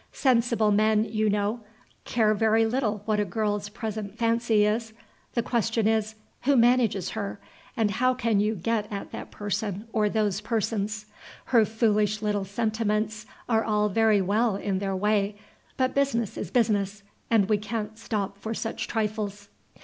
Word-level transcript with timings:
Sensible 0.13 0.71
men, 0.71 1.03
you 1.05 1.29
know, 1.29 1.59
care 2.05 2.33
very 2.33 2.65
little 2.65 3.03
what 3.05 3.19
a 3.19 3.23
girl's 3.23 3.69
present 3.69 4.17
fancy 4.17 4.65
is. 4.65 4.93
The 5.35 5.43
question 5.43 5.87
is: 5.87 6.15
Who 6.45 6.55
manages 6.57 7.09
her, 7.11 7.39
and 7.77 7.91
how 7.91 8.15
can 8.15 8.39
you 8.39 8.55
get 8.55 8.91
at 8.91 9.11
that 9.11 9.29
person 9.29 9.87
or 9.93 10.09
those 10.09 10.41
persons? 10.41 11.05
Her 11.45 11.65
foolish 11.65 12.19
little 12.19 12.45
sentiments 12.45 13.27
are 13.47 13.63
all 13.63 13.89
very 13.89 14.21
well 14.23 14.55
in 14.55 14.79
their 14.79 14.95
way; 14.95 15.35
but 15.77 15.93
business 15.93 16.35
is 16.35 16.49
business, 16.49 17.03
and 17.29 17.47
we 17.47 17.59
can't 17.59 17.95
stop 17.99 18.39
for 18.39 18.55
such 18.55 18.87
trifles. 18.87 19.49